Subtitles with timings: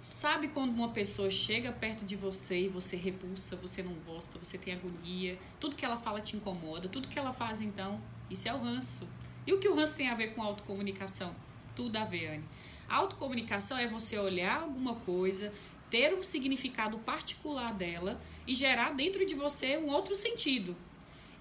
[0.00, 4.56] Sabe quando uma pessoa chega perto de você e você repulsa, você não gosta, você
[4.56, 8.00] tem agonia, tudo que ela fala te incomoda, tudo que ela faz então,
[8.30, 9.06] isso é o ranço.
[9.46, 11.36] E o que o ranço tem a ver com autocomunicação?
[11.76, 12.44] Tudo a ver, Anne.
[12.88, 15.52] Autocomunicação é você olhar alguma coisa,
[15.90, 20.74] ter um significado particular dela e gerar dentro de você um outro sentido.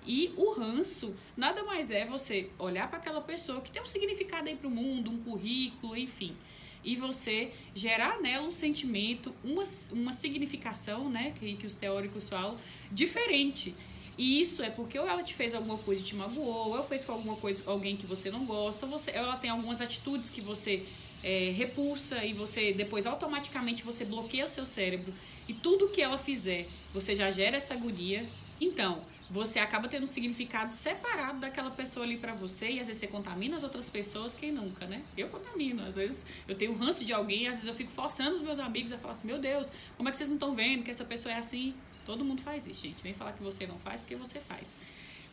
[0.06, 4.50] E o ranço nada mais é você olhar para aquela pessoa que tem um significado
[4.50, 6.36] aí para o mundo, um currículo, enfim
[6.84, 12.58] e você gerar nela um sentimento, uma, uma significação, né, que, que os teóricos falam,
[12.92, 13.76] diferente.
[14.18, 17.06] E isso é porque ou ela te fez alguma coisa e te magoou, ou fez
[17.06, 20.30] com alguma coisa alguém que você não gosta, ou, você, ou ela tem algumas atitudes
[20.30, 20.86] que você
[21.24, 25.14] é, repulsa e você depois automaticamente você bloqueia o seu cérebro
[25.48, 28.26] e tudo que ela fizer você já gera essa agonia.
[28.62, 33.00] Então, você acaba tendo um significado separado daquela pessoa ali para você e às vezes
[33.00, 35.02] você contamina as outras pessoas, quem nunca, né?
[35.16, 38.42] Eu contamino, às vezes eu tenho ranço de alguém, às vezes eu fico forçando os
[38.42, 40.92] meus amigos a falar assim: "Meu Deus, como é que vocês não estão vendo que
[40.92, 43.04] essa pessoa é assim?" Todo mundo faz isso, gente.
[43.04, 44.76] Vem falar que você não faz porque você faz.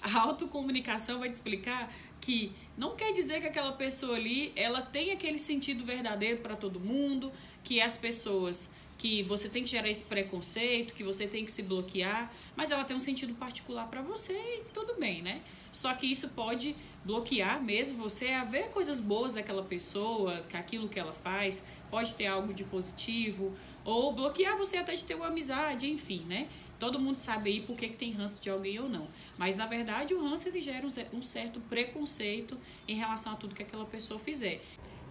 [0.03, 5.11] A autocomunicação vai te explicar que não quer dizer que aquela pessoa ali, ela tem
[5.11, 7.33] aquele sentido verdadeiro para todo mundo,
[7.65, 11.62] que as pessoas que você tem que gerar esse preconceito, que você tem que se
[11.62, 15.42] bloquear, mas ela tem um sentido particular para você e tudo bem, né?
[15.70, 20.88] Só que isso pode bloquear mesmo você a ver coisas boas daquela pessoa, que aquilo
[20.88, 25.27] que ela faz, pode ter algo de positivo, ou bloquear você até de ter uma
[25.27, 26.48] amizade, enfim, né?
[26.78, 29.06] Todo mundo sabe aí por que, que tem ranço de alguém ou não.
[29.38, 33.62] Mas na verdade o ranço ele gera um certo preconceito em relação a tudo que
[33.62, 34.60] aquela pessoa fizer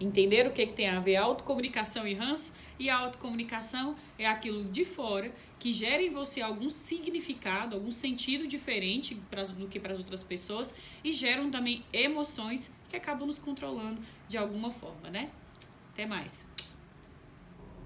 [0.00, 4.64] entender o que, que tem a ver autocomunicação e ranço, e a autocomunicação é aquilo
[4.64, 9.14] de fora que gera em você algum significado, algum sentido diferente
[9.58, 14.36] do que para as outras pessoas e geram também emoções que acabam nos controlando de
[14.36, 15.30] alguma forma, né?
[15.92, 16.46] Até mais.